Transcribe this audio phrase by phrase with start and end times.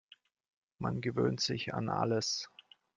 [0.79, 2.49] Man gewöhnt sich an alles.